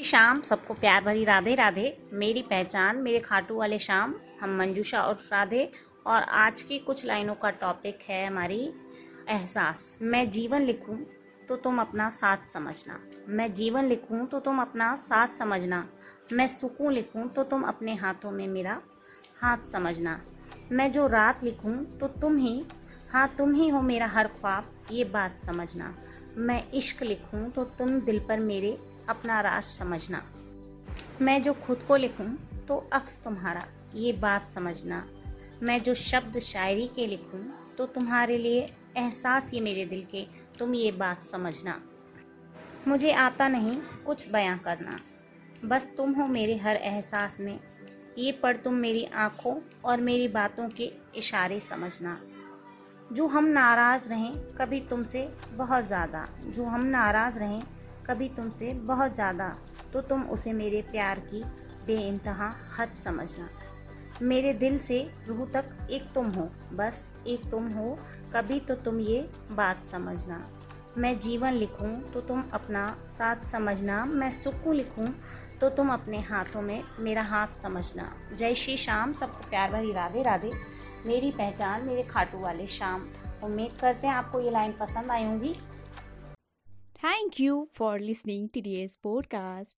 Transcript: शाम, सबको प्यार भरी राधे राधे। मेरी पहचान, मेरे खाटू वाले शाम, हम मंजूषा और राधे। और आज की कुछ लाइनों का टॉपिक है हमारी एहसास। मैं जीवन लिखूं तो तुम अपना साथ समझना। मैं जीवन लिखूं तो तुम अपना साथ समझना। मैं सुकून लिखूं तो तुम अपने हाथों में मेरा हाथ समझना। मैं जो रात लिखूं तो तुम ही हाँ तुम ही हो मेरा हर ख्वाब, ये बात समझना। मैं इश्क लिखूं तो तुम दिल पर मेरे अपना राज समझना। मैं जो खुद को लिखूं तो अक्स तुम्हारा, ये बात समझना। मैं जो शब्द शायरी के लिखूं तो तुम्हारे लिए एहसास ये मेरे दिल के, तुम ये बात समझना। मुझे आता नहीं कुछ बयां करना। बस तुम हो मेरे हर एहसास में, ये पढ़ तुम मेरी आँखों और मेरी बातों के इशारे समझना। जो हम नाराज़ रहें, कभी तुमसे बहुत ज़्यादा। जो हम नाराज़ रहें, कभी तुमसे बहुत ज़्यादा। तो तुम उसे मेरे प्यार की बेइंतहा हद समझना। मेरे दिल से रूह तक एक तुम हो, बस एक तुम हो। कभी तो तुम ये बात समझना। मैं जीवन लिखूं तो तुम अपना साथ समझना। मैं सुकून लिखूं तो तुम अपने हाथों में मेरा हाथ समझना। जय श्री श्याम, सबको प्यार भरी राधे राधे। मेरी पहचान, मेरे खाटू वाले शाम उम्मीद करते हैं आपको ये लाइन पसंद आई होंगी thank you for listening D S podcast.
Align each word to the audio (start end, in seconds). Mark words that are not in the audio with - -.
शाम, 0.00 0.40
सबको 0.40 0.74
प्यार 0.74 1.04
भरी 1.04 1.24
राधे 1.24 1.54
राधे। 1.54 1.86
मेरी 2.12 2.42
पहचान, 2.42 2.96
मेरे 2.96 3.18
खाटू 3.18 3.54
वाले 3.54 3.78
शाम, 3.78 4.14
हम 4.40 4.56
मंजूषा 4.56 5.00
और 5.02 5.14
राधे। 5.32 5.70
और 6.06 6.22
आज 6.22 6.62
की 6.62 6.78
कुछ 6.78 7.04
लाइनों 7.04 7.34
का 7.34 7.50
टॉपिक 7.50 7.98
है 8.08 8.26
हमारी 8.26 8.60
एहसास। 9.28 9.96
मैं 10.02 10.30
जीवन 10.30 10.62
लिखूं 10.62 10.96
तो 11.48 11.56
तुम 11.56 11.80
अपना 11.80 12.08
साथ 12.10 12.44
समझना। 12.46 13.00
मैं 13.28 13.52
जीवन 13.54 13.84
लिखूं 13.84 14.24
तो 14.26 14.40
तुम 14.40 14.60
अपना 14.60 14.94
साथ 14.96 15.28
समझना। 15.28 15.88
मैं 16.32 16.48
सुकून 16.48 16.92
लिखूं 16.92 17.26
तो 17.28 17.44
तुम 17.44 17.62
अपने 17.62 17.94
हाथों 17.94 18.30
में 18.30 18.46
मेरा 18.48 18.80
हाथ 19.40 19.66
समझना। 19.66 20.20
मैं 20.72 20.90
जो 20.92 21.06
रात 21.06 21.44
लिखूं 21.44 21.76
तो 21.98 22.08
तुम 22.08 22.36
ही 22.36 22.64
हाँ 23.16 23.28
तुम 23.38 23.52
ही 23.54 23.68
हो 23.68 23.80
मेरा 23.80 24.06
हर 24.06 24.26
ख्वाब, 24.28 24.64
ये 24.92 25.04
बात 25.04 25.36
समझना। 25.36 25.94
मैं 26.38 26.62
इश्क 26.70 27.02
लिखूं 27.02 27.48
तो 27.50 27.62
तुम 27.78 28.00
दिल 28.00 28.18
पर 28.28 28.40
मेरे 28.40 28.76
अपना 29.08 29.40
राज 29.40 29.62
समझना। 29.64 30.22
मैं 31.22 31.42
जो 31.42 31.52
खुद 31.56 31.84
को 31.88 31.96
लिखूं 31.96 32.26
तो 32.68 32.76
अक्स 32.92 33.16
तुम्हारा, 33.22 33.64
ये 33.94 34.12
बात 34.12 34.50
समझना। 34.50 35.02
मैं 35.62 35.82
जो 35.82 35.94
शब्द 35.94 36.38
शायरी 36.40 36.86
के 36.96 37.06
लिखूं 37.06 37.42
तो 37.78 37.86
तुम्हारे 37.86 38.38
लिए 38.38 38.60
एहसास 38.96 39.54
ये 39.54 39.60
मेरे 39.60 39.86
दिल 39.86 40.06
के, 40.10 40.26
तुम 40.58 40.74
ये 40.74 40.92
बात 40.92 41.26
समझना। 41.26 41.80
मुझे 42.88 43.12
आता 43.14 43.48
नहीं 43.48 43.76
कुछ 44.06 44.28
बयां 44.30 44.58
करना। 44.58 44.98
बस 45.64 45.92
तुम 45.96 46.12
हो 46.12 46.26
मेरे 46.28 46.56
हर 46.58 46.76
एहसास 46.76 47.40
में, 47.40 47.58
ये 48.18 48.32
पढ़ 48.32 48.56
तुम 48.56 48.74
मेरी 48.76 49.04
आँखों 49.16 49.60
और 49.84 50.00
मेरी 50.02 50.28
बातों 50.30 50.68
के 50.68 50.92
इशारे 51.16 51.60
समझना। 51.62 52.20
जो 53.12 53.26
हम 53.26 53.44
नाराज़ 53.44 54.08
रहें, 54.10 54.32
कभी 54.54 54.80
तुमसे 54.80 55.28
बहुत 55.52 55.84
ज़्यादा। 55.84 56.26
जो 56.46 56.64
हम 56.64 56.84
नाराज़ 56.86 57.38
रहें, 57.38 57.62
कभी 58.06 58.28
तुमसे 58.28 58.72
बहुत 58.84 59.14
ज़्यादा। 59.14 59.48
तो 59.92 60.00
तुम 60.00 60.22
उसे 60.22 60.52
मेरे 60.52 60.82
प्यार 60.82 61.20
की 61.20 61.42
बेइंतहा 61.86 62.52
हद 62.78 62.94
समझना। 62.96 63.48
मेरे 64.22 64.52
दिल 64.52 64.78
से 64.78 64.98
रूह 65.28 65.46
तक 65.46 65.88
एक 65.90 66.12
तुम 66.14 66.30
हो, 66.30 66.48
बस 66.72 67.22
एक 67.26 67.50
तुम 67.50 67.68
हो। 67.68 67.96
कभी 68.34 68.60
तो 68.60 68.74
तुम 68.74 69.00
ये 69.00 69.28
बात 69.52 69.84
समझना। 69.86 70.44
मैं 70.98 71.18
जीवन 71.20 71.52
लिखूं 71.52 71.88
तो 72.12 72.20
तुम 72.20 72.42
अपना 72.52 72.86
साथ 73.08 73.46
समझना। 73.46 74.04
मैं 74.04 74.30
सुकून 74.30 74.74
लिखूं 74.74 75.06
तो 75.60 75.68
तुम 75.68 75.88
अपने 75.88 76.20
हाथों 76.20 76.62
में 76.62 76.82
मेरा 77.00 77.22
हाथ 77.22 77.48
समझना। 77.54 78.10
जय 78.34 78.54
श्री 78.54 78.76
श्याम, 78.76 79.12
सबको 79.12 79.48
प्यार 79.50 79.70
भरी 79.72 79.92
राधे 79.92 80.22
राधे। 80.22 80.52
मेरी 81.06 81.30
पहचान, 81.30 81.82
मेरे 81.82 82.02
खाटू 82.02 82.38
वाले 82.38 82.66
शाम 82.66 83.08
उम्मीद 83.44 83.78
करते 83.80 84.06
हैं 84.06 84.14
आपको 84.14 84.40
ये 84.40 84.50
लाइन 84.50 84.72
पसंद 84.72 85.10
आई 85.10 85.24
होंगी 85.24 85.54
thank 87.04 87.40
you 87.40 87.68
for 87.74 88.00
listening 88.00 88.62
D 88.62 88.84
S 88.84 88.98
podcast. 89.06 89.74